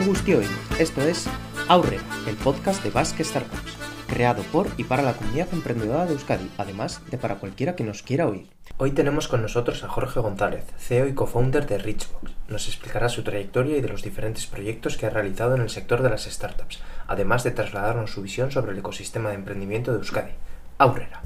[0.00, 0.46] Egunon Gustioy,
[0.78, 1.28] esto es
[1.68, 3.76] Aurrera, el podcast de Basque Startups,
[4.06, 8.02] creado por y para la comunidad emprendedora de Euskadi, además de para cualquiera que nos
[8.02, 8.48] quiera oír.
[8.78, 12.32] Hoy tenemos con nosotros a Jorge González, CEO y co-founder de Richbox.
[12.48, 16.00] Nos explicará su trayectoria y de los diferentes proyectos que ha realizado en el sector
[16.00, 20.32] de las startups, además de trasladarnos su visión sobre el ecosistema de emprendimiento de Euskadi.
[20.78, 21.20] Aurrera.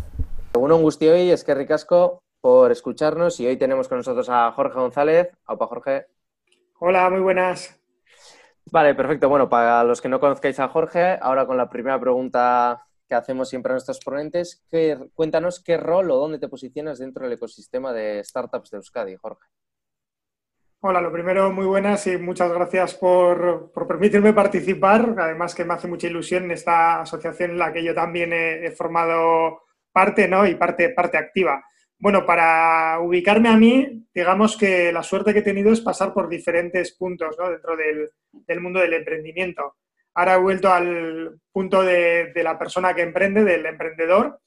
[0.55, 5.30] Egunon Gustioy, es que ricasco por escucharnos y hoy tenemos con nosotros a Jorge González.
[5.47, 6.06] Opa, Jorge.
[6.80, 7.84] Hola, muy buenas.
[8.74, 9.28] Vale, perfecto.
[9.28, 13.48] Bueno, para los que no conozcáis a Jorge, ahora con la primera pregunta que hacemos
[13.48, 14.66] siempre a nuestros ponentes,
[15.14, 19.47] cuéntanos qué rol o dónde te posicionas dentro del ecosistema de startups de Euskadi, Jorge.
[20.80, 25.14] Hola, lo primero, muy buenas y muchas gracias por, permitirme participar.
[25.20, 29.62] Además que me hace mucha ilusión esta asociación en la que yo también he, formado
[29.92, 30.48] parte ¿no?
[30.48, 31.62] y parte, parte activa.
[31.98, 36.28] Bueno, para ubicarme a mí, digamos que la suerte que he tenido es pasar por
[36.28, 39.77] diferentes puntos dentro del, mundo del emprendimiento.
[40.14, 44.41] Ahora he vuelto al punto de, la persona que emprende, del emprendedor,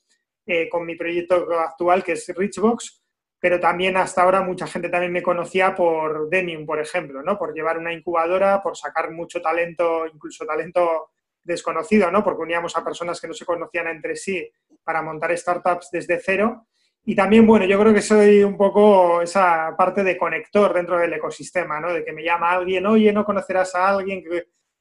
[0.46, 3.04] eh, con mi proyecto actual que es Richbox,
[3.40, 7.38] pero también hasta ahora mucha gente también me conocía por Denium, por ejemplo, ¿no?
[7.38, 11.12] por llevar una incubadora, por sacar mucho talento, incluso talento
[11.44, 12.24] desconocido, ¿no?
[12.24, 14.50] porque uníamos a personas que no se conocían entre sí
[14.84, 16.68] para montar startups desde cero
[17.10, 21.14] y también, bueno, yo creo que soy un poco esa parte de conector dentro del
[21.14, 21.94] ecosistema, ¿no?
[21.94, 24.22] De que me llama alguien, oye, no conocerás a alguien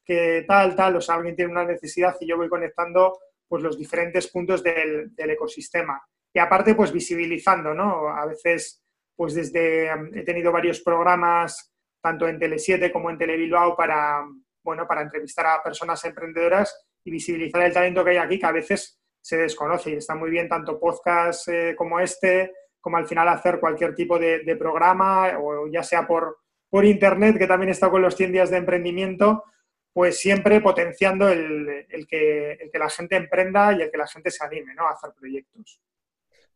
[0.05, 3.77] que, tal, tal, o sea, alguien tiene una necesidad y yo voy conectando pues los
[3.77, 6.05] diferentes puntos del, ecosistema.
[6.33, 8.09] Y aparte, pues visibilizando, ¿no?
[8.09, 8.83] A veces,
[9.15, 14.25] pues desde, he tenido varios programas, tanto en Tele7 como en Telebilbao, para,
[14.65, 18.51] bueno, para entrevistar a personas emprendedoras y visibilizar el talento que hay aquí, que a
[18.51, 23.27] veces se desconoce y está muy bien tanto podcast eh, como este, como al final
[23.27, 26.37] hacer cualquier tipo de, programa, o ya sea por,
[26.69, 29.43] por internet, que también está con los 100 días de emprendimiento,
[29.91, 34.31] pues siempre potenciando el, que, el, que, la gente emprenda y el que la gente
[34.31, 34.87] se anime ¿no?
[34.87, 35.81] a hacer proyectos.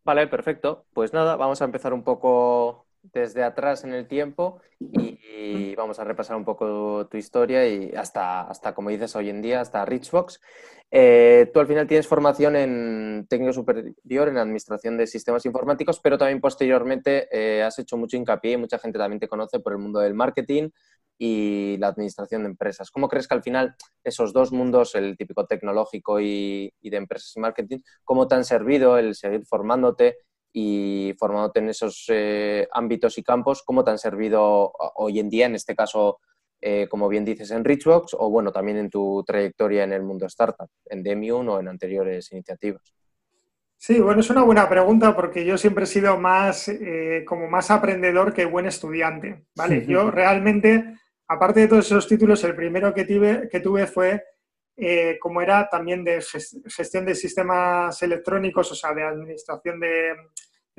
[0.05, 0.85] Vale, perfecto.
[0.93, 6.03] Pues nada, vamos a empezar un poco desde atrás en el tiempo y, vamos a
[6.03, 10.39] repasar un poco tu historia y hasta, hasta como dices hoy en día, hasta Richbox.
[10.93, 16.17] Eh, tú al final tienes formación en técnico superior en administración de sistemas informáticos, pero
[16.17, 19.79] también posteriormente eh, has hecho mucho hincapié y mucha gente también te conoce por el
[19.79, 20.69] mundo del marketing
[21.17, 22.91] y la administración de empresas.
[22.91, 27.31] ¿Cómo crees que al final esos dos mundos, el típico tecnológico y, y de empresas
[27.35, 30.17] y marketing, cómo te han servido el seguir formándote
[30.53, 35.45] y formándote en esos eh, ámbitos y campos, ¿cómo te han servido hoy en día,
[35.45, 36.19] en este caso,
[36.59, 40.25] eh, como bien dices, en Richbox o bueno, también en tu trayectoria en el mundo
[40.25, 42.93] startup, en Demium o en anteriores iniciativas?
[43.77, 47.71] Sí, bueno, es una buena pregunta porque yo siempre he sido más, eh, como más
[47.71, 49.87] aprendedor que buen estudiante, ¿vale?
[49.87, 50.97] Yo realmente,
[51.27, 54.23] aparte de todos esos títulos, el primero que tuve, que tuve fue
[54.77, 56.21] eh, como era también de
[56.67, 60.15] gestión de sistemas electrónicos, o sea, de administración de,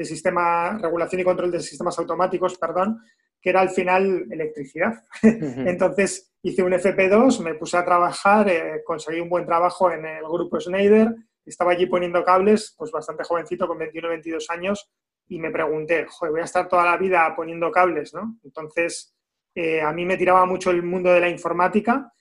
[0.04, 3.00] sistemas, regulación y control de sistemas automáticos, perdón,
[3.40, 5.04] que era al final electricidad.
[5.22, 10.24] Entonces hice un FP2, me puse a trabajar, eh, conseguí un buen trabajo en el
[10.24, 11.14] grupo Schneider,
[11.44, 14.90] estaba allí poniendo cables, pues bastante jovencito, con 21 22 años,
[15.28, 18.38] y me pregunté, joder, voy a estar toda la vida poniendo cables, ¿no?
[18.44, 19.14] Entonces,
[19.54, 22.12] eh, a mí me tiraba mucho el mundo de la informática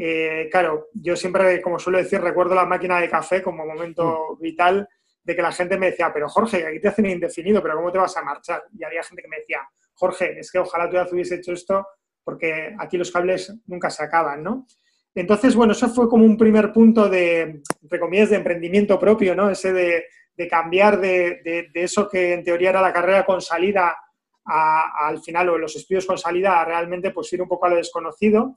[0.00, 4.40] eh, claro, yo siempre, como suelo decir, recuerdo la máquina de café como momento mm.
[4.40, 4.88] vital
[5.24, 7.98] de que la gente me decía, pero Jorge, aquí te hacen indefinido, pero ¿cómo te
[7.98, 8.62] vas a marchar?
[8.78, 11.86] Y había gente que me decía, Jorge, es que ojalá tú ya hubiese hecho esto
[12.22, 14.66] porque aquí los cables nunca se acaban, ¿no?
[15.14, 19.50] Entonces, bueno, eso fue como un primer punto de, entre comillas, de emprendimiento propio, ¿no?
[19.50, 20.04] Ese de,
[20.48, 23.96] cambiar de, eso que en teoría era la carrera con salida
[24.44, 27.76] al final, o los estudios con salida, a realmente pues ir un poco a lo
[27.76, 28.54] desconocido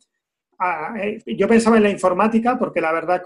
[0.98, 3.24] eh, yo pensaba en la informática, porque la verdad,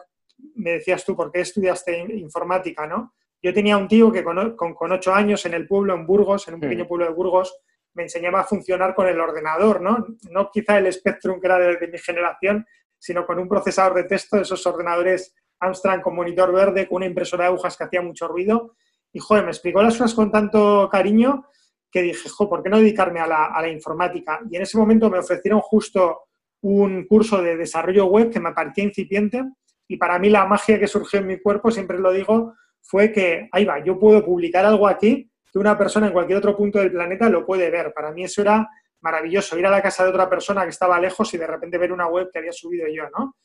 [0.55, 3.13] me decías tú, ¿por qué estudiaste informática, no?
[3.41, 6.55] Yo tenía un tío que con, con, ocho años en el pueblo, en Burgos, en
[6.55, 7.55] un pequeño pueblo de Burgos,
[7.93, 10.05] me enseñaba a funcionar con el ordenador, ¿no?
[10.31, 12.65] No quizá el Spectrum que era de, mi generación,
[12.97, 17.45] sino con un procesador de texto, esos ordenadores Amstrad con monitor verde, con una impresora
[17.45, 18.75] de agujas que hacía mucho ruido.
[19.13, 21.45] Y, joder, me explicó las cosas con tanto cariño
[21.89, 24.41] que dije, joder, ¿por qué no dedicarme a la, a la informática?
[24.49, 26.23] Y en ese momento me ofrecieron justo
[26.67, 29.43] un curso de desarrollo web que me parecía incipiente
[29.87, 33.47] y para mí la magia que surgió en mi cuerpo, siempre lo digo, fue que,
[33.51, 36.91] ahí va, yo puedo publicar algo aquí que una persona en cualquier otro punto del
[36.91, 37.93] planeta lo puede ver.
[37.93, 38.67] Para mí eso era
[39.01, 41.93] maravilloso, ir a la casa de otra persona que estaba lejos y de repente ver
[41.93, 43.35] una web que había subido yo, ¿no?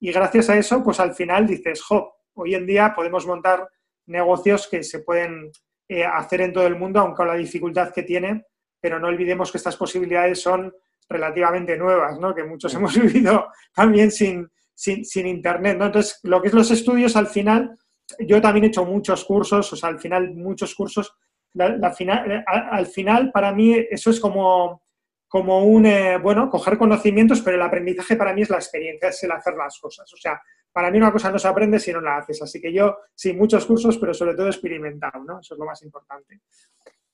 [0.00, 3.68] Y gracias a eso, pues al final dices, jo, hoy en día podemos montar
[4.06, 5.50] negocios que se pueden
[5.86, 8.46] eh, hacer en todo el mundo, aunque con la dificultad que tiene,
[8.80, 10.72] pero no olvidemos que estas posibilidades son
[11.10, 12.34] relativamente nuevas, ¿no?
[12.34, 15.86] Que muchos hemos vivido también sin, sin, Internet, ¿no?
[15.86, 17.76] Entonces, lo que es los estudios, al final,
[18.20, 21.12] yo también he hecho muchos cursos, o sea, al final, muchos cursos.
[21.52, 24.84] La, final, al final, para mí, eso es como,
[25.26, 29.22] como un, eh, bueno, coger conocimientos, pero el aprendizaje para mí es la experiencia, es
[29.24, 30.12] el hacer las cosas.
[30.14, 30.40] O sea,
[30.72, 32.40] para mí una cosa no se aprende si no la haces.
[32.40, 35.40] Así que yo, sí, muchos cursos, pero sobre todo experimentado, ¿no?
[35.40, 36.42] Eso es lo más importante.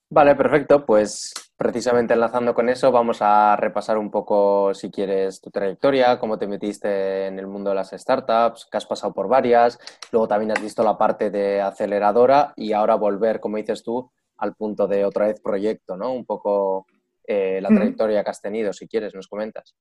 [0.09, 0.87] Vale, perfecto.
[0.87, 6.39] Pues precisamente enlazando con eso, vamos a repasar un poco, si quieres, tu trayectoria, cómo
[6.39, 9.79] te metiste en el mundo de las startups, que has pasado por varias,
[10.13, 14.55] luego también has visto la parte de aceleradora y ahora volver, como dices tú, al
[14.55, 16.13] punto de otra vez proyecto, ¿no?
[16.13, 16.87] Un poco
[17.27, 19.75] eh, la trayectoria que has tenido, si quieres, nos comentas.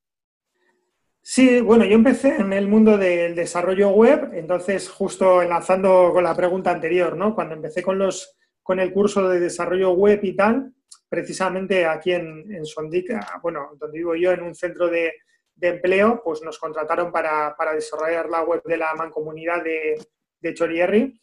[1.22, 6.36] Sí, bueno, yo empecé en el mundo del desarrollo web, entonces justo enlazando con la
[6.36, 7.36] pregunta anterior, ¿no?
[7.36, 10.74] Cuando empecé con los con el curso de desarrollo web y tal,
[11.08, 15.14] precisamente aquí en, en Sondic, ah, bueno, donde vivo yo, en un centro de,
[15.62, 20.04] empleo, pues nos contrataron para, desarrollar la web de la mancomunidad de,
[20.40, 21.22] de Chorierri.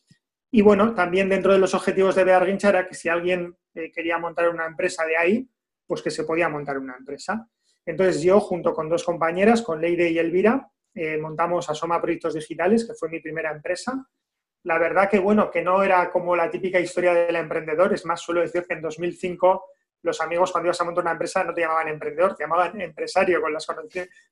[0.52, 4.18] Y bueno, también dentro de los objetivos de Bearguincha era que si alguien eh, quería
[4.18, 5.50] montar una empresa de ahí,
[5.84, 7.48] pues que se podía montar una empresa.
[7.84, 12.86] Entonces yo, junto con dos compañeras, con Leire y Elvira, eh, montamos Asoma Proyectos Digitales,
[12.86, 14.06] que fue mi primera empresa,
[14.64, 18.20] la verdad que, bueno, que no era como la típica historia del emprendedor, es más,
[18.20, 19.64] suelo decir que en 2005
[20.02, 23.40] los amigos cuando ibas a montar una empresa no te llamaban emprendedor, te llamaban empresario
[23.40, 23.66] con las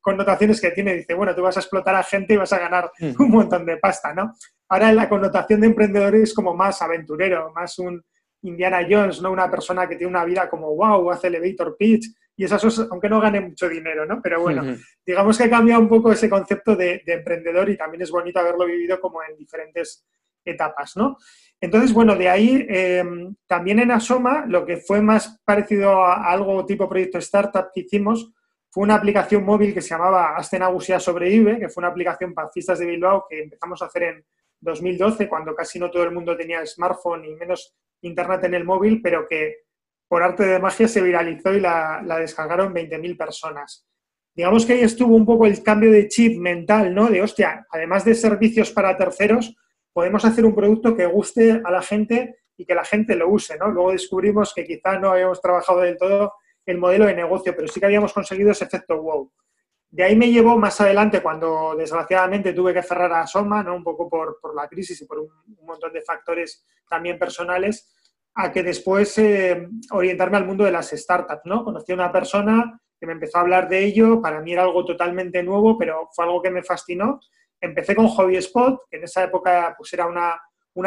[0.01, 0.95] connotaciones que tiene.
[0.95, 3.77] Dice, bueno, tú vas a explotar a gente y vas a ganar un montón de
[3.77, 4.35] pasta, ¿no?
[4.69, 8.03] Ahora la connotación de emprendedor es como más aventurero, más un
[8.43, 9.31] Indiana Jones, ¿no?
[9.31, 12.07] Una persona que tiene una vida como, wow, hace elevator pitch
[12.37, 14.21] y esas cosas, aunque no gane mucho dinero, ¿no?
[14.23, 18.03] Pero bueno, digamos que ha cambiado un poco ese concepto de, de emprendedor y también
[18.03, 20.05] es bonito haberlo vivido como en diferentes
[20.45, 21.17] etapas, ¿no?
[21.61, 23.05] Entonces, bueno, de ahí eh,
[23.47, 28.33] también en Asoma, lo que fue más parecido a, algo tipo proyecto startup que hicimos,
[28.71, 32.79] fue una aplicación móvil que se llamaba Astenagusia Sobrevive, que fue una aplicación para fistas
[32.79, 34.25] de Bilbao que empezamos a hacer en
[34.61, 39.03] 2012, cuando casi no todo el mundo tenía smartphone y menos internet en el móvil,
[39.03, 39.65] pero que
[40.09, 43.87] por arte de magia se viralizó y la, la descargaron 20.000 personas.
[44.35, 47.09] Digamos que ahí estuvo un poco el cambio de chip mental, ¿no?
[47.09, 49.55] De, hostia, además de servicios para terceros,
[49.93, 53.57] podemos hacer un producto que guste a la gente y que la gente lo use,
[53.57, 53.69] ¿no?
[53.69, 56.35] Luego descubrimos que quizá no habíamos trabajado del todo
[56.67, 59.33] el modelo de negocio, pero sí que habíamos conseguido ese efecto wow.
[59.91, 63.75] De ahí me llevó más adelante cuando desgraciadamente tuve que cerrar a Soma, ¿no?
[63.75, 65.31] un poco por, la crisis y por un,
[65.63, 67.93] montón de factores también personales,
[68.35, 71.43] a que después eh, orientarme al mundo de las startups.
[71.47, 71.65] ¿no?
[71.65, 74.85] Conocí a una persona que me empezó a hablar de ello, para mí era algo
[74.85, 77.21] totalmente nuevo, pero fue algo que me fascinó
[77.61, 80.41] Empecé con HobbySpot, que en esa época pues, era una,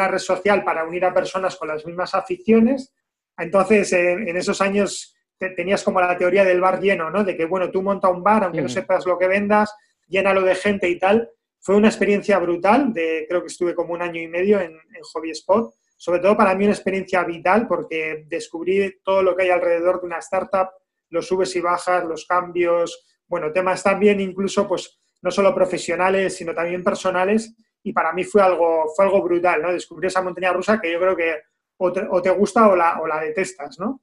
[0.08, 2.92] red social para unir a personas con las mismas aficiones.
[3.36, 7.24] Entonces, en esos años tenías como la teoría del bar lleno, ¿no?
[7.24, 9.74] De que, bueno, tú monta un bar, aunque no sepas lo que vendas,
[10.06, 11.30] llénalo de gente y tal.
[11.60, 15.02] Fue una experiencia brutal, de, creo que estuve como un año y medio en, en
[15.14, 15.74] HobbySpot.
[15.96, 20.06] Sobre todo para mí una experiencia vital porque descubrí todo lo que hay alrededor de
[20.06, 20.68] una startup,
[21.08, 26.54] los subes y bajas, los cambios, bueno, temas también incluso pues no solo profesionales, sino
[26.54, 27.56] también personales.
[27.82, 29.72] Y para mí fue algo, fue algo brutal, ¿no?
[29.72, 31.40] Descubrir esa montaña rusa que yo creo que
[31.78, 34.02] o te, gusta o la, o la, detestas, ¿no?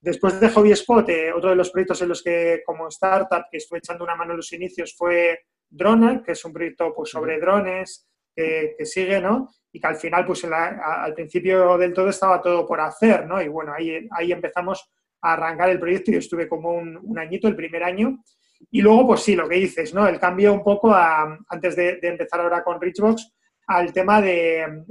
[0.00, 3.58] Después de Hobby Spot, eh, otro de los proyectos en los que como startup que
[3.58, 7.38] estuve echando una mano en los inicios fue Drone, que es un proyecto pues, sobre
[7.38, 9.50] drones que, sigue, ¿no?
[9.70, 13.40] Y que al final, pues al principio del todo estaba todo por hacer, ¿no?
[13.42, 17.46] Y bueno, ahí, ahí empezamos a arrancar el proyecto y estuve como un, un añito,
[17.46, 18.22] el primer año.
[18.70, 20.06] Y luego, pues sí, lo que dices, ¿no?
[20.06, 23.32] El cambio un poco, antes de, empezar ahora con Richbox,
[23.66, 24.84] al tema de...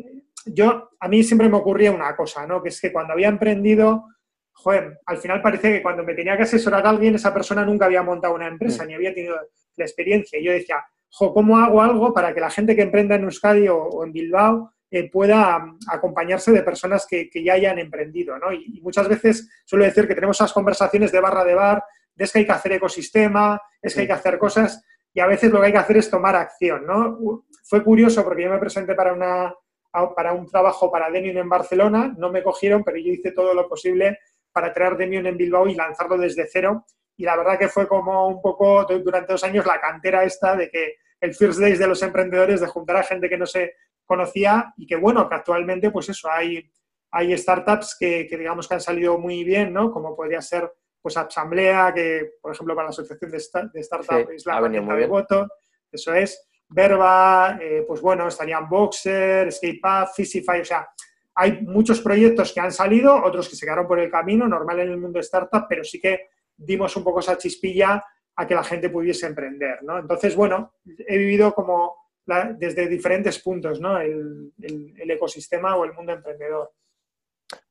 [0.45, 2.61] Yo, a mí siempre me ocurría una cosa, ¿no?
[2.61, 4.05] Que es que cuando había emprendido,
[4.53, 7.85] joder, al final parece que cuando me tenía que asesorar a alguien, esa persona nunca
[7.85, 8.87] había montado una empresa, mm.
[8.87, 9.35] ni había tenido
[9.75, 10.39] la experiencia.
[10.39, 13.67] Y yo decía, jo, ¿cómo hago algo para que la gente que emprenda en Euskadi
[13.67, 18.51] o, en Bilbao eh, pueda acompañarse de personas que, ya hayan emprendido, ¿no?
[18.51, 21.83] Y, y, muchas veces suelo decir que tenemos esas conversaciones de barra de bar,
[22.23, 25.51] es que hay que hacer ecosistema, es que hay que hacer cosas y a veces
[25.51, 27.43] lo que hay que hacer es tomar acción, ¿no?
[27.63, 29.53] Fue curioso porque yo me presenté para, una,
[30.15, 33.67] para un trabajo para Demion en Barcelona, no me cogieron, pero yo hice todo lo
[33.67, 34.19] posible
[34.51, 36.85] para traer Demion en Bilbao y lanzarlo desde cero.
[37.17, 40.69] Y la verdad que fue como un poco durante dos años la cantera esta de
[40.69, 43.75] que el First Days de los emprendedores, de juntar a gente que no se
[44.05, 46.71] conocía y que bueno, que actualmente pues eso, hay,
[47.11, 49.91] hay startups que, que digamos que han salido muy bien, ¿no?
[49.91, 53.37] Como podría ser pues Asamblea, que por ejemplo para la Asociación de,
[53.73, 55.47] de Startups es la de voto,
[55.91, 56.47] eso es.
[56.69, 60.87] Verba, eh, pues bueno, estarían Boxer, Up, Fisify, o sea,
[61.35, 64.91] hay muchos proyectos que han salido, otros que se quedaron por el camino, normal en
[64.91, 68.01] el mundo de startup, pero sí que dimos un poco esa chispilla
[68.35, 69.99] a que la gente pudiese emprender, ¿no?
[69.99, 71.95] Entonces, bueno, he vivido como
[72.57, 73.99] desde diferentes puntos, ¿no?
[73.99, 76.71] El, el, ecosistema o el mundo emprendedor.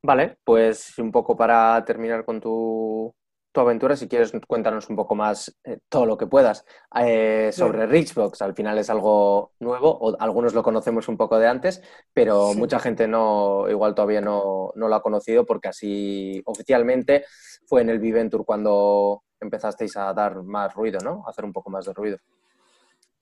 [0.03, 3.13] Vale, pues un poco para terminar con tu,
[3.51, 6.65] tu aventura, si quieres cuéntanos un poco más eh, todo lo que puedas
[6.95, 8.41] eh, sobre Richbox.
[8.41, 11.81] Al final es algo nuevo, o algunos lo conocemos un poco de antes,
[12.13, 17.25] pero mucha gente no, igual todavía no, no, lo ha conocido porque así oficialmente
[17.65, 21.23] fue en el Viventur cuando empezasteis a dar más ruido, ¿no?
[21.25, 22.17] A hacer un poco más de ruido.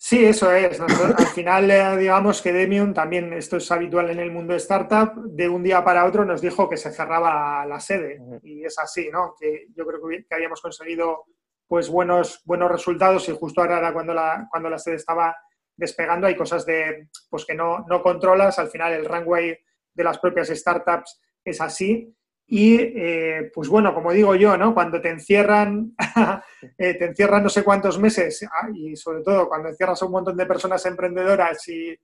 [0.02, 0.80] Sí, eso es.
[0.80, 0.90] Al
[1.36, 5.50] final, eh, digamos que Demium, también esto es habitual en el mundo de startup, de
[5.50, 8.18] un día para otro nos dijo que se cerraba la sede.
[8.42, 9.36] Y es así, ¿no?
[9.38, 11.26] Que yo creo que, habíamos conseguido
[11.68, 15.36] pues buenos, buenos resultados y justo ahora era cuando la, cuando la sede estaba
[15.76, 18.58] despegando, hay cosas de, pues que no, no controlas.
[18.58, 19.58] Al final el runway
[19.94, 22.16] de las propias startups es así.
[22.52, 24.74] Y eh, pues bueno, como digo yo, ¿no?
[24.74, 25.94] Cuando te encierran,
[26.80, 30.14] eh, te encierran no sé cuántos meses ah, y sobre todo cuando encierras a un
[30.14, 31.96] montón de personas emprendedoras y,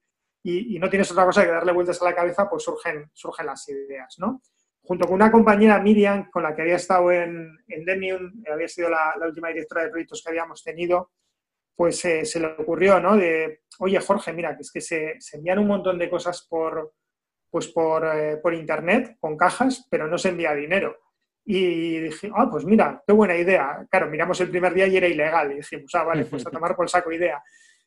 [0.43, 3.67] y, no tienes otra cosa que darle vueltas a la cabeza, pues surgen, surgen las
[3.69, 4.43] ideas, ¿no?
[4.83, 8.89] Junto con una compañera, Miriam, con la que había estado en, en Demium, había sido
[8.89, 11.09] la, última directora de proyectos que habíamos tenido,
[11.75, 13.17] pues eh, se le ocurrió, ¿no?
[13.17, 16.93] De, oye, Jorge, mira, que es que se, se envían un montón de cosas por,
[17.55, 20.97] pues eh, por, internet, con cajas, pero no se envía dinero.
[21.45, 23.87] Y dije, ah, pues mira, qué buena idea.
[23.89, 25.53] Claro, miramos el primer día y era ilegal.
[25.53, 27.41] Y dijimos, ah, vale, pues a tomar por saco idea.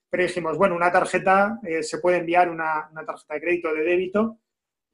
[0.09, 4.39] Pero dijimos, bueno, una tarjeta, eh, se puede enviar una, tarjeta de crédito, de débito.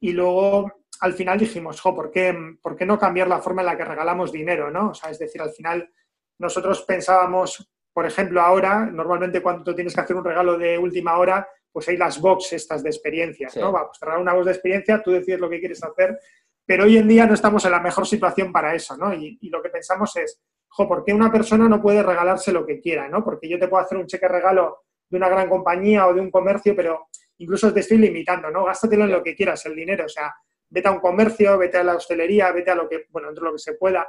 [0.01, 3.67] Y luego, al final dijimos, jo, ¿por qué, ¿por qué no cambiar la forma en
[3.67, 4.89] la que regalamos dinero, no?
[4.89, 5.89] O sea, es decir, al final
[6.37, 11.47] nosotros pensábamos, por ejemplo, ahora, normalmente cuando tienes que hacer un regalo de última hora,
[11.75, 13.69] pues hay las box estas de experiencias, ¿no?
[13.69, 16.17] Vamos a una voz de experiencia, tú decides lo que quieres hacer,
[16.65, 19.13] pero hoy en día no estamos en la mejor situación para eso, ¿no?
[19.13, 22.79] Y, lo que pensamos es, jo, ¿por qué una persona no puede regalarse lo que
[22.79, 23.25] quiera, ¿no?
[23.25, 26.31] Porque yo te puedo hacer un cheque regalo de una gran compañía o de un
[26.31, 28.63] comercio, pero incluso te estoy limitando, ¿no?
[28.63, 30.33] Gástatelo en lo que quieras, el dinero, o sea,
[30.69, 33.49] vete a un comercio, vete a la hostelería, vete a lo que, bueno, dentro de
[33.49, 34.07] lo que se pueda,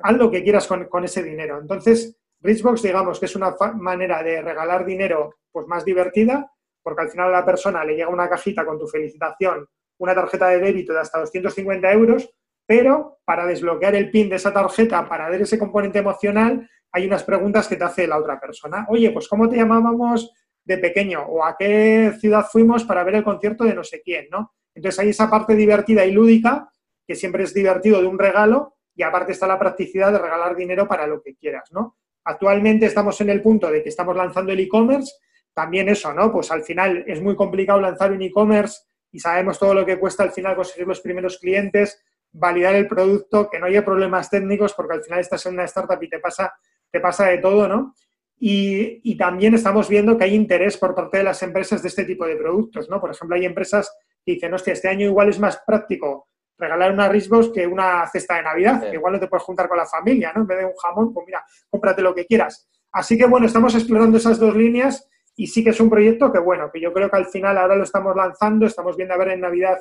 [0.00, 1.58] haz lo que quieras con, con ese dinero.
[1.60, 6.52] Entonces, Richbox, digamos que es una manera de regalar dinero pues más divertida,
[6.82, 9.66] porque al final a la persona le llega una cajita con tu felicitación,
[9.98, 12.30] una tarjeta de débito de hasta 250 euros,
[12.66, 17.24] pero para desbloquear el PIN de esa tarjeta, para ver ese componente emocional, hay unas
[17.24, 18.86] preguntas que te hace la otra persona.
[18.88, 20.32] Oye, pues ¿cómo te llamábamos
[20.64, 21.22] de pequeño?
[21.26, 24.28] ¿O a qué ciudad fuimos para ver el concierto de no sé quién?
[24.30, 24.54] ¿no?
[24.74, 26.70] Entonces hay esa parte divertida y lúdica,
[27.06, 30.86] que siempre es divertido de un regalo, y aparte está la practicidad de regalar dinero
[30.86, 31.96] para lo que quieras, ¿no?
[32.24, 35.12] Actualmente estamos en el punto de que estamos lanzando el e-commerce
[35.60, 36.32] también eso, ¿no?
[36.32, 38.80] Pues al final es muy complicado lanzar un e-commerce
[39.12, 42.02] y sabemos todo lo que cuesta al final conseguir los primeros clientes,
[42.32, 46.02] validar el producto, que no haya problemas técnicos, porque al final estás en una startup
[46.02, 46.54] y te pasa,
[46.90, 47.94] te pasa de todo, ¿no?
[48.38, 52.26] Y, también estamos viendo que hay interés por parte de las empresas de este tipo
[52.26, 52.98] de productos, ¿no?
[52.98, 57.06] Por ejemplo, hay empresas que dicen, hostia, este año igual es más práctico regalar una
[57.06, 60.32] Risbos que una cesta de Navidad, que igual no te puedes juntar con la familia,
[60.34, 60.40] ¿no?
[60.40, 62.66] En vez de un jamón, pues mira, cómprate lo que quieras.
[62.92, 65.06] Así que bueno, estamos explorando esas dos líneas
[65.36, 67.76] y sí que es un proyecto que, bueno, que yo creo que al final ahora
[67.76, 69.78] lo estamos lanzando, estamos viendo a ver en Navidad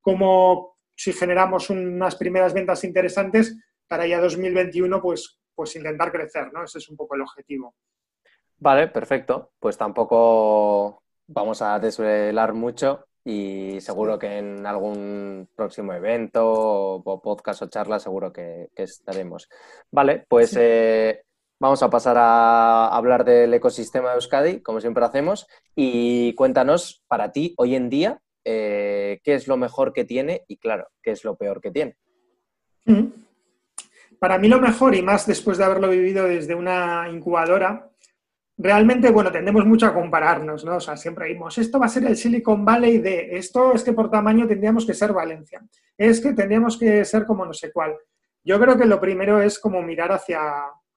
[0.00, 6.64] cómo si generamos unas primeras ventas interesantes para ya 2021, pues, pues intentar crecer, ¿no?
[6.64, 7.74] Ese es un poco el objetivo.
[8.58, 9.52] Vale, perfecto.
[9.58, 17.62] Pues tampoco vamos a desvelar mucho y seguro que en algún próximo evento o podcast
[17.62, 19.48] o charla seguro que, estaremos.
[19.90, 21.24] Vale, pues eh,
[21.60, 27.32] Vamos a pasar a hablar del ecosistema de Euskadi, como siempre hacemos, y cuéntanos para
[27.32, 31.24] ti hoy en día eh, qué es lo mejor que tiene y, claro, qué es
[31.24, 31.96] lo peor que tiene.
[32.84, 33.06] Mm.
[34.20, 37.90] Para mí lo mejor, y más después de haberlo vivido desde una incubadora,
[38.56, 40.76] realmente, bueno, tendemos mucho a compararnos, ¿no?
[40.76, 43.92] O sea, siempre vimos, esto va a ser el Silicon Valley de, esto es que
[43.92, 45.60] por tamaño tendríamos que ser Valencia,
[45.96, 47.96] es que tendríamos que ser como no sé cuál.
[48.44, 50.40] Yo creo que lo primero es como mirar hacia,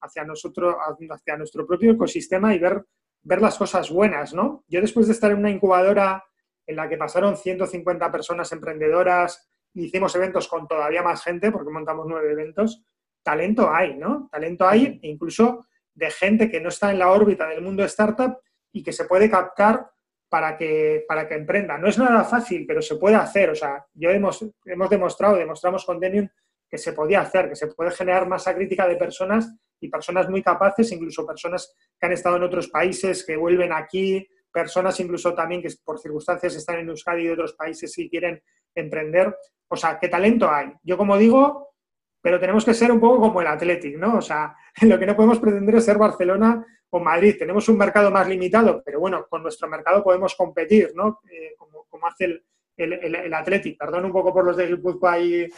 [0.02, 0.74] hacia, nosotros,
[1.10, 2.84] hacia nuestro propio ecosistema y ver,
[3.22, 4.64] ver las cosas buenas, ¿no?
[4.68, 6.22] Yo después de estar en una incubadora
[6.66, 12.06] en la que pasaron 150 personas emprendedoras, hicimos eventos con todavía más gente, porque montamos
[12.08, 12.84] nueve eventos,
[13.22, 14.28] talento hay, ¿no?
[14.30, 18.38] Talento hay, incluso de gente que no está en la órbita del mundo startup
[18.72, 19.90] y que se puede captar
[20.28, 21.76] para que, para que emprenda.
[21.76, 23.50] No es nada fácil, pero se puede hacer.
[23.50, 26.28] O sea, yo hemos, hemos demostrado, demostramos con Demium
[26.68, 30.42] que se podía hacer, que se puede generar masa crítica de personas y personas muy
[30.42, 35.62] capaces, incluso personas que han estado en otros países, que vuelven aquí, personas incluso también
[35.62, 38.42] que por circunstancias están en Euskadi y otros países y quieren
[38.74, 39.36] emprender.
[39.68, 40.72] O sea, ¿qué talento hay?
[40.82, 41.74] Yo como digo,
[42.20, 44.18] pero tenemos que ser un poco como el Athletic, ¿no?
[44.18, 47.36] O sea, lo que no podemos pretender es ser Barcelona o Madrid.
[47.38, 51.20] Tenemos un mercado más limitado, pero bueno, con nuestro mercado podemos competir, ¿no?
[51.30, 52.44] Eh, como, hace el,
[52.84, 55.48] el, el, Athletic, perdón un poco por los de Guipúzcoa y,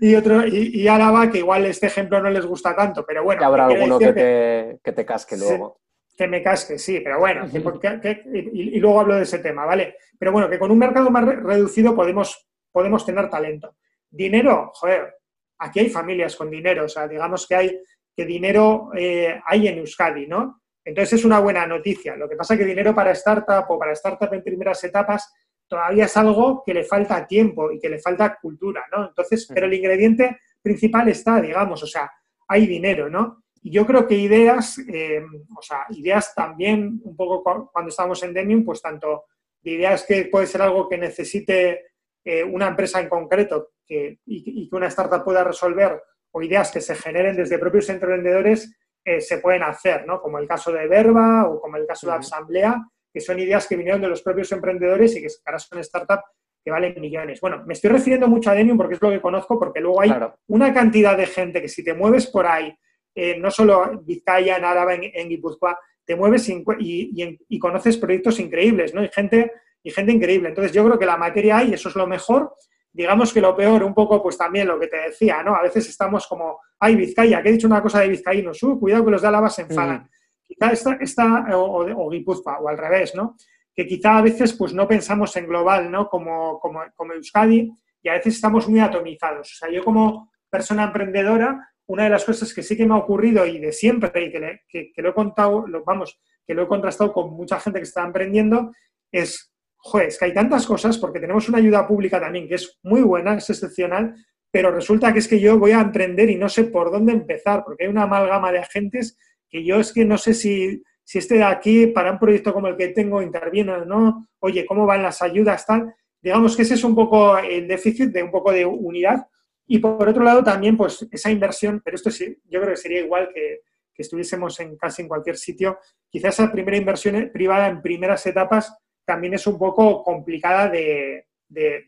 [0.00, 3.44] y, otro, y, Álava, que igual este ejemplo no les gusta tanto, pero bueno.
[3.44, 5.80] habrá alguno que te, que te, casque luego.
[6.16, 9.96] que me casque, sí, pero bueno, y, luego hablo de ese tema, ¿vale?
[10.18, 13.76] Pero bueno, que con un mercado más reducido podemos, podemos tener talento.
[14.10, 15.14] Dinero, joder,
[15.58, 17.80] aquí hay familias con dinero, o sea, digamos que hay
[18.18, 20.62] que dinero eh, hay en Euskadi, ¿no?
[20.84, 22.16] Entonces es una buena noticia.
[22.16, 25.32] Lo que pasa es que dinero para startup o para startup en primeras etapas
[25.68, 29.08] todavía es algo que le falta tiempo y que le falta cultura, ¿no?
[29.08, 32.10] Entonces, pero el ingrediente principal está, digamos, o sea,
[32.48, 33.44] hay dinero, ¿no?
[33.62, 35.22] Y yo creo que ideas, eh,
[35.56, 39.24] o sea, ideas también, un poco cuando estamos en Demium, pues tanto
[39.60, 41.86] de ideas que puede ser algo que necesite
[42.24, 46.80] eh, una empresa en concreto que, y, que una startup pueda resolver, o ideas que
[46.80, 50.20] se generen desde propios emprendedores, eh, se pueden hacer, ¿no?
[50.20, 52.76] Como el caso de Verba o como el caso de Asamblea,
[53.12, 56.24] que son ideas que vinieron de los propios emprendedores y que ahora son startups
[56.64, 57.40] que valen millones.
[57.40, 60.12] Bueno, me estoy refiriendo mucho a Denium porque es lo que conozco, porque luego hay
[60.48, 62.74] una cantidad de gente que si te mueves por ahí,
[63.14, 68.94] eh, no solo en Vizcaya, en Álava, en, Guipúzcoa, te mueves y, conoces proyectos increíbles,
[68.94, 69.02] ¿no?
[69.02, 70.48] Y gente, y gente increíble.
[70.48, 72.54] Entonces yo creo que la materia hay, eso es lo mejor.
[72.92, 75.54] Digamos que lo peor, un poco, pues también lo que te decía, ¿no?
[75.54, 79.04] A veces estamos como, ay, Vizcaya, que he dicho una cosa de vizcaínos, uh, cuidado
[79.04, 80.02] que los de Álava se enfadan.
[80.02, 80.17] Mm
[80.48, 83.36] quizá esta, o, o, Guipúzcoa, o al revés, ¿no?
[83.74, 86.08] Que quizá a veces pues no pensamos en global, ¿no?
[86.08, 87.70] Como, como, como Euskadi
[88.02, 89.52] y a veces estamos muy atomizados.
[89.52, 92.98] O sea, yo como persona emprendedora, una de las cosas que sí que me ha
[92.98, 97.12] ocurrido y de siempre y que, que, lo he contado, vamos, que lo he contrastado
[97.12, 98.72] con mucha gente que está emprendiendo,
[99.12, 102.78] es, joder, es que hay tantas cosas porque tenemos una ayuda pública también que es
[102.82, 104.14] muy buena, es excepcional,
[104.50, 107.64] pero resulta que es que yo voy a emprender y no sé por dónde empezar,
[107.64, 111.36] porque hay una amalgama de agentes que yo es que no sé si, si este
[111.36, 115.02] de aquí, para un proyecto como el que tengo, interviene o no, oye, ¿cómo van
[115.02, 115.64] las ayudas?
[115.64, 115.94] Tal.
[116.20, 119.26] Digamos que ese es un poco el déficit de un poco de unidad.
[119.66, 123.00] Y por otro lado también, pues esa inversión, pero esto sí, yo creo que sería
[123.00, 123.60] igual que,
[123.98, 128.72] estuviésemos en casi en cualquier sitio, quizás esa primera inversión privada en primeras etapas
[129.04, 131.26] también es un poco complicada de,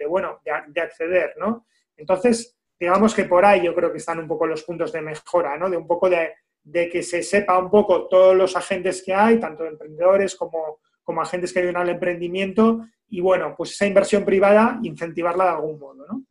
[0.09, 1.66] bueno, de, acceder, ¿no?
[1.96, 5.57] Entonces, digamos que por ahí yo creo que están un poco los puntos de mejora,
[5.57, 5.70] ¿no?
[5.70, 9.40] De un poco de, de que se sepa un poco todos los agentes que hay,
[9.40, 14.79] tanto emprendedores como, como agentes que ayudan al emprendimiento, y bueno, pues esa inversión privada,
[14.83, 16.23] incentivarla de algún modo, ¿no?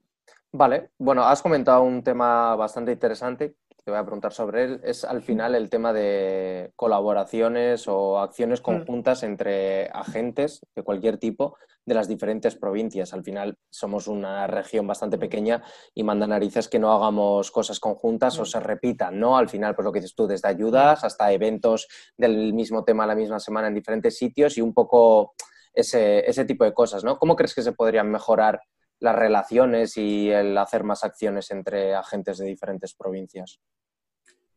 [0.51, 5.03] Vale, bueno, has comentado un tema bastante interesante te voy a preguntar sobre él, es
[5.03, 8.63] al final el tema de colaboraciones o acciones mm.
[8.63, 13.13] conjuntas entre agentes de cualquier tipo de las diferentes provincias.
[13.13, 15.19] Al final somos una región bastante mm.
[15.19, 15.63] pequeña
[15.93, 18.45] y manda narices que no hagamos cosas conjuntas o mm.
[18.45, 19.37] se repitan, ¿no?
[19.37, 21.87] Al final, pues lo que dices tú, desde ayudas hasta eventos
[22.17, 25.33] del mismo tema la misma semana en diferentes sitios y un poco
[25.73, 27.17] ese, ese tipo de cosas, ¿no?
[27.17, 28.61] ¿Cómo crees que se podrían mejorar
[28.99, 33.59] las relaciones y el hacer más acciones entre agentes de diferentes provincias?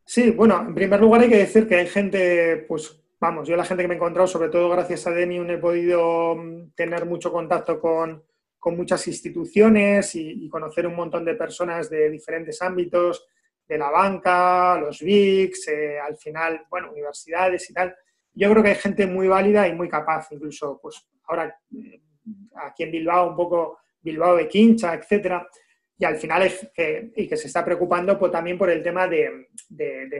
[0.05, 3.63] Sí, bueno, en primer lugar hay que decir que hay gente, pues vamos, yo la
[3.63, 7.31] gente que me he encontrado, sobre todo gracias a Denium, he podido mm, tener mucho
[7.31, 8.23] contacto con,
[8.65, 13.27] muchas instituciones y, conocer un montón de personas de diferentes ámbitos,
[13.67, 17.93] de la banca, los VIX, eh, al final, bueno, universidades y tal.
[18.33, 22.01] Yo creo que hay gente muy válida y muy capaz, incluso, pues ahora eh,
[22.55, 25.47] aquí en Bilbao, un poco Bilbao de Quincha, etcétera
[25.97, 29.07] y al final es que, y que se está preocupando pues, también por el tema
[29.07, 29.47] de,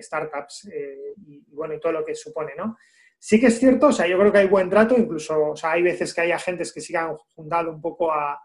[0.02, 2.78] startups eh, y, bueno, y todo lo que supone, ¿no?
[3.20, 5.72] Sí que es cierto, o sea, yo creo que hay buen trato, incluso, o sea,
[5.72, 8.40] hay veces que hay agentes que sí han juntado un poco a,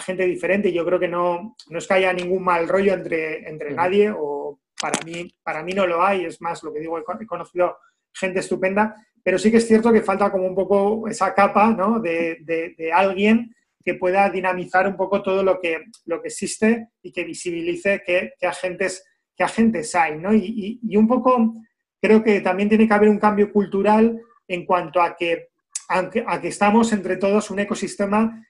[0.00, 3.48] gente diferente y yo creo que no, no es que haya ningún mal rollo entre,
[3.48, 6.98] entre nadie o para mí, para mí no lo hay, es más, lo que digo,
[6.98, 7.78] he conocido
[8.12, 12.00] gente estupenda, pero sí que es cierto que falta como un poco esa capa, ¿no?
[12.00, 17.12] de, de alguien que pueda dinamizar un poco todo lo que, lo que existe y
[17.12, 19.04] que visibilice qué, agentes,
[19.36, 20.18] qué agentes hay.
[20.18, 20.32] ¿no?
[20.32, 21.54] Y, un poco
[22.00, 25.48] creo que también tiene que haber un cambio cultural en cuanto a que,
[25.88, 28.42] a que estamos entre todos, un ecosistema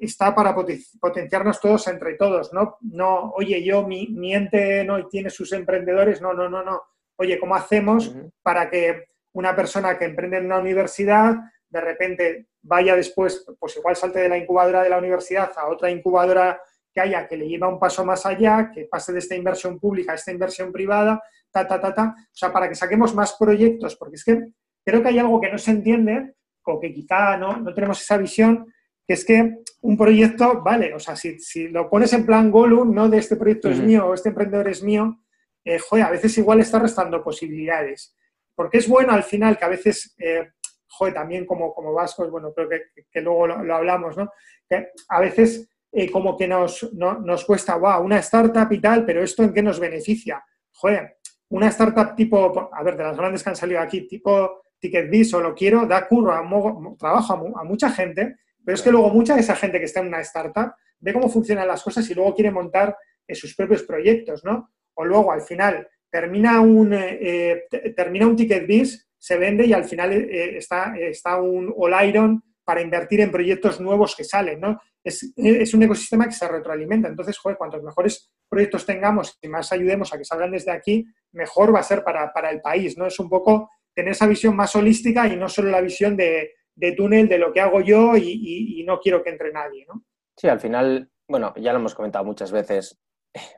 [0.00, 2.78] está para potenciarnos todos entre todos, ¿no?
[2.80, 6.80] No, oye, yo, mi, mi ente no tiene sus emprendedores, no, no, no, no.
[7.16, 11.36] Oye, ¿cómo hacemos para que una persona que emprende en una universidad
[11.68, 15.90] de repente vaya después, pues igual salte de la incubadora de la universidad a otra
[15.90, 16.60] incubadora
[16.92, 20.12] que haya que le lleva un paso más allá, que pase de esta inversión pública
[20.12, 23.96] a esta inversión privada, ta, ta, ta, ta, o sea, para que saquemos más proyectos,
[23.96, 24.40] porque es que
[24.84, 28.16] creo que hay algo que no se entiende o que quizá no, no tenemos esa
[28.16, 28.72] visión,
[29.06, 33.08] que es que un proyecto, vale, o sea, si, lo pones en plan Gollum, no
[33.08, 35.20] de este proyecto es mío o este emprendedor es mío,
[35.64, 38.14] eh, joder, a veces igual está restando posibilidades.
[38.54, 40.50] Porque es bueno al final que a veces, eh,
[40.90, 44.30] joder, también como, como vascos, bueno, creo que, luego lo, hablamos, ¿no?
[44.68, 49.22] Que a veces eh, como que nos, nos cuesta, wow, una startup y tal, pero
[49.22, 50.44] ¿esto en qué nos beneficia?
[50.72, 51.18] Joder,
[51.50, 55.40] una startup tipo, a ver, de las grandes que han salido aquí, tipo TicketBiz o
[55.40, 59.40] lo quiero, da curro, a, trabajo a, mucha gente, pero es que luego mucha de
[59.40, 62.50] esa gente que está en una startup ve cómo funcionan las cosas y luego quiere
[62.50, 64.70] montar eh, sus propios proyectos, ¿no?
[64.94, 67.64] O luego al final termina un, eh,
[67.96, 73.20] termina un TicketBiz, se vende y al final está, está un All Iron para invertir
[73.20, 74.80] en proyectos nuevos que salen, ¿no?
[75.04, 77.08] Es, es, un ecosistema que se retroalimenta.
[77.08, 81.74] Entonces, joder, cuantos mejores proyectos tengamos y más ayudemos a que salgan desde aquí, mejor
[81.74, 83.06] va a ser para, el país, ¿no?
[83.06, 86.52] Es un poco tener esa visión más holística y no solo la visión de,
[86.96, 90.04] túnel de lo que hago yo y, y, no quiero que entre nadie, ¿no?
[90.36, 92.98] Sí, al final, bueno, ya lo hemos comentado muchas veces,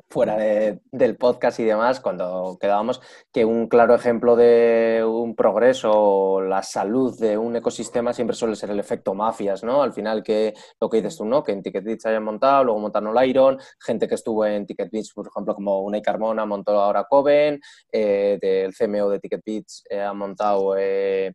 [0.08, 3.00] fuera del podcast y demás, cuando quedábamos,
[3.32, 8.56] que un claro ejemplo de un progreso o la salud de un ecosistema siempre suele
[8.56, 9.82] ser el efecto mafias, ¿no?
[9.82, 11.42] Al final, que lo que dices tú, ¿no?
[11.42, 15.54] Que en TicketBits hayan montado, luego montaron Iron, gente que estuvo en TicketBits, por ejemplo,
[15.54, 21.32] como Unai Carmona montó ahora Coven, eh, del CMO de TicketBits eh, ha montado eh,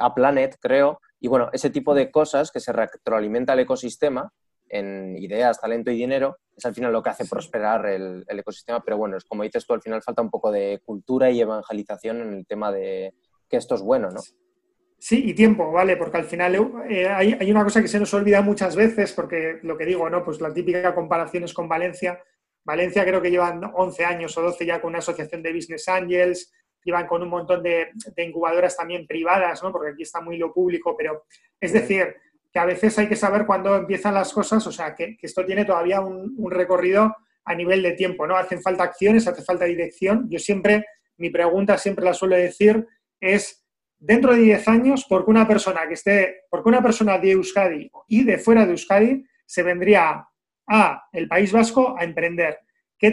[0.00, 4.32] a Planet, creo, y bueno, ese tipo de cosas que se retroalimenta el ecosistema
[4.70, 8.82] en ideas, talento y dinero, es al final lo que hace prosperar el, ecosistema.
[8.82, 12.20] Pero bueno, es como dices tú, al final falta un poco de cultura y evangelización
[12.22, 13.14] en el tema de
[13.48, 14.20] que esto es bueno, ¿no?
[14.98, 15.96] Sí, y tiempo, ¿vale?
[15.96, 16.54] Porque al final
[16.88, 20.22] eh, hay, una cosa que se nos olvida muchas veces, porque lo que digo, ¿no?
[20.22, 22.22] Pues la típica comparación es con Valencia.
[22.64, 26.52] Valencia creo que llevan 11 años o 12 ya con una asociación de Business Angels,
[26.84, 29.72] llevan con un montón de, de incubadoras también privadas, ¿no?
[29.72, 31.24] Porque aquí está muy lo público, pero
[31.58, 32.14] es decir,
[32.52, 35.64] que a veces hay que saber cuándo empiezan las cosas, o sea, que, esto tiene
[35.64, 38.36] todavía un, recorrido a nivel de tiempo, ¿no?
[38.36, 40.26] Hacen falta acciones, hace falta dirección.
[40.28, 40.84] Yo siempre,
[41.16, 42.86] mi pregunta siempre la suelo decir,
[43.20, 43.64] es,
[43.98, 47.90] dentro de 10 años, ¿por qué una persona que esté, por una persona de Euskadi
[48.08, 50.26] y de fuera de Euskadi se vendría
[50.66, 52.58] a el País Vasco a emprender?
[52.98, 53.12] ¿Qué,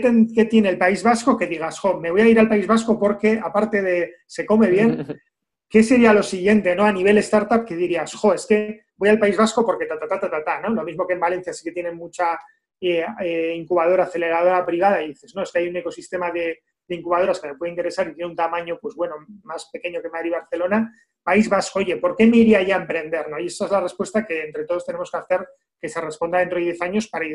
[0.50, 3.40] tiene el País Vasco que digas, jo, me voy a ir al País Vasco porque,
[3.42, 5.06] aparte de se come bien,
[5.70, 6.84] ¿qué sería lo siguiente, ¿no?
[6.84, 10.20] A nivel startup que dirías, jo, es que voy al País Vasco porque ta, ta,
[10.20, 10.70] ta, ta, ¿no?
[10.70, 12.40] Lo mismo que en Valencia sí que tienen mucha
[12.82, 17.42] eh, eh, incubadora, aceleradora privada y dices, no, es que hay un ecosistema de, incubadoras
[17.42, 20.34] que me puede interesar y tiene un tamaño, pues bueno, más pequeño que Madrid y
[20.34, 20.94] Barcelona.
[21.22, 23.30] País Vasco, oye, ¿por qué me iría ya a emprender?
[23.30, 23.38] ¿no?
[23.40, 25.46] Y esa es la respuesta que entre todos tenemos que hacer,
[25.82, 27.26] que se responda dentro de 10 años para,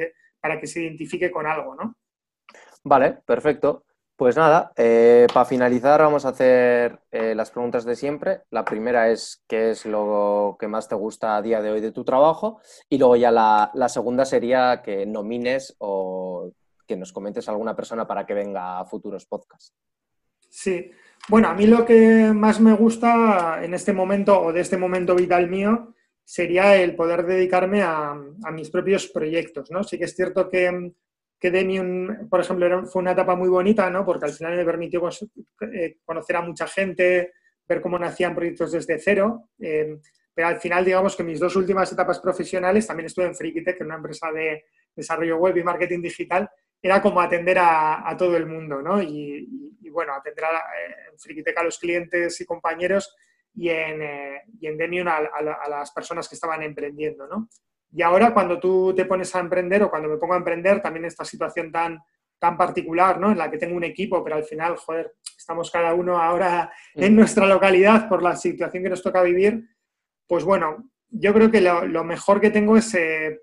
[0.40, 1.96] para que se identifique con algo, ¿no?
[2.84, 3.84] Vale, perfecto.
[4.22, 8.42] Pues nada, eh, para finalizar vamos a hacer eh, las preguntas de siempre.
[8.52, 11.90] La primera es qué es lo que más te gusta a día de hoy de
[11.90, 16.52] tu trabajo y luego ya la, segunda sería que nomines o
[16.86, 19.74] que nos comentes a alguna persona para que venga a futuros podcasts.
[20.48, 20.92] Sí,
[21.28, 25.16] bueno, a mí lo que más me gusta en este momento o de este momento
[25.16, 29.82] vital mío sería el poder dedicarme a, a mis propios proyectos, ¿no?
[29.82, 30.92] Sí que es cierto que
[31.42, 34.06] que Demium, por ejemplo, fue una etapa muy bonita, ¿no?
[34.06, 35.02] Porque al final me permitió
[35.74, 37.32] eh, conocer a mucha gente,
[37.66, 39.48] ver cómo nacían proyectos desde cero.
[39.58, 39.98] Eh,
[40.32, 43.86] pero al final, digamos que mis dos últimas etapas profesionales, también estuve en Frikitech, en
[43.86, 46.48] una empresa de desarrollo web y marketing digital,
[46.80, 49.02] era como atender a, todo el mundo, ¿no?
[49.02, 50.62] Y, bueno, atender a,
[51.10, 53.16] en Frikitech a los clientes y compañeros
[53.52, 57.48] y en, eh, y en Demium a, a, las personas que estaban emprendiendo, ¿no?
[57.94, 61.04] Y ahora cuando tú te pones a emprender o cuando me pongo a emprender, también
[61.04, 62.00] esta situación tan,
[62.38, 63.30] tan particular, ¿no?
[63.30, 67.14] En la que tengo un equipo, pero al final, joder, estamos cada uno ahora en
[67.14, 69.68] nuestra localidad por la situación que nos toca vivir,
[70.26, 73.40] pues bueno, yo creo que lo, mejor que tengo es eh,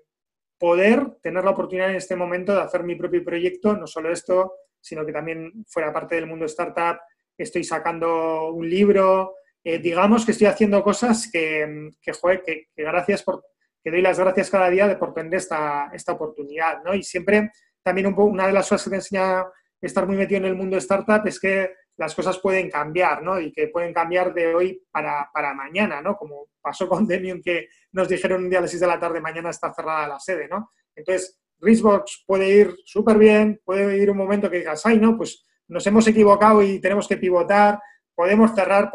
[0.58, 4.54] poder tener la oportunidad en este momento de hacer mi propio proyecto, no solo esto,
[4.80, 6.98] sino que también fuera parte del mundo startup,
[7.38, 13.22] estoy sacando un libro, eh, digamos que estoy haciendo cosas que, que, joder, que gracias
[13.22, 13.44] por
[13.82, 16.94] que doy las gracias cada día de por tener esta, esta oportunidad, ¿no?
[16.94, 17.50] Y siempre,
[17.82, 19.44] también un una de las cosas que me enseña
[19.80, 23.38] estar muy metido en el mundo startup es que las cosas pueden cambiar, ¿no?
[23.40, 26.16] Y que pueden cambiar de hoy para, para mañana, ¿no?
[26.16, 29.20] Como pasó con Demium, que nos dijeron un día a las 6 de la tarde,
[29.20, 30.70] mañana está cerrada la sede, ¿no?
[30.94, 35.44] Entonces, Richbox puede ir súper bien, puede ir un momento que digas, ay, no, pues
[35.68, 37.78] nos hemos equivocado y tenemos que pivotar,
[38.14, 38.90] podemos cerrar,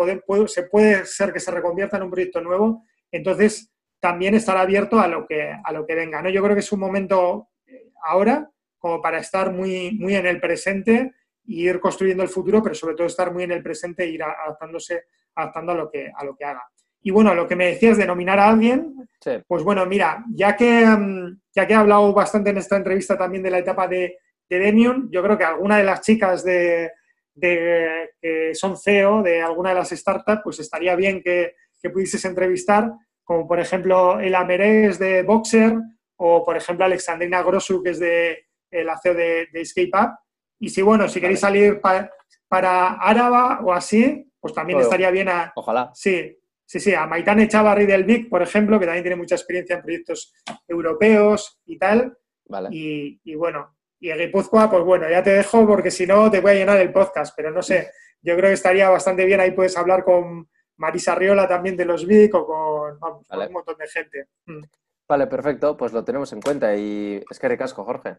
[0.47, 2.83] se puede ser que se reconvierta en un proyecto nuevo.
[3.11, 3.71] Entonces,
[4.05, 6.21] también estar abierto a lo que, a lo que venga.
[6.21, 6.29] ¿no?
[6.29, 10.39] Yo creo que es un momento eh, ahora como para estar muy, muy en el
[10.39, 11.11] presente e
[11.47, 15.05] ir construyendo el futuro, pero sobre todo estar muy en el presente e ir adaptándose,
[15.33, 16.61] adaptando a lo que, a lo que haga.
[17.01, 19.09] Y bueno, lo que me decías de nominar a alguien,
[19.47, 23.41] pues bueno, mira, ya que, mm, ya que he hablado bastante en esta entrevista también
[23.41, 26.91] de la etapa de, de Demium, yo creo que alguna de las chicas de,
[27.41, 32.91] que son CEO de alguna de las startups, pues estaría bien que, que pudieses entrevistar,
[33.25, 35.73] como por ejemplo el Merez de Boxer
[36.15, 40.11] o por ejemplo Alexandrina Grosu, que es de la CEO de, Escape Up.
[40.59, 41.81] Y si, bueno, si queréis salir
[42.47, 45.51] para Áraba o así, pues también estaría bien a...
[45.55, 45.91] Ojalá.
[45.93, 49.75] Sí, Sí, sí, a Maitán Chavarri del VIC, por ejemplo, que también tiene mucha experiencia
[49.75, 50.33] en proyectos
[50.67, 52.17] europeos y tal.
[52.45, 52.69] Vale.
[52.71, 56.51] Y, bueno, y a Guipúzcoa, pues bueno, ya te dejo porque si no te voy
[56.51, 59.77] a llenar el podcast, pero no sé, yo creo que estaría bastante bien, ahí puedes
[59.77, 64.27] hablar con Marisa Riola también de los VIC o con, un montón de gente.
[64.45, 64.63] Mm.
[65.07, 68.17] Vale, perfecto, pues lo tenemos en cuenta y es que recasco, Jorge.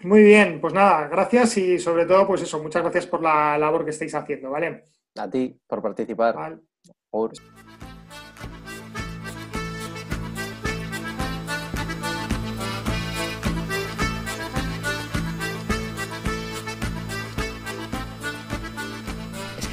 [0.00, 3.84] Muy bien, pues nada, gracias y sobre todo, pues eso, muchas gracias por la labor
[3.84, 4.84] que estáis haciendo, ¿vale?
[5.16, 6.34] A ti, por participar.
[6.34, 6.58] Vale.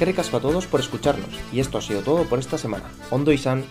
[0.00, 2.90] Que ricasco a todos por escucharnos y esto ha sido todo por esta semana.
[3.10, 3.66] Ondo y San.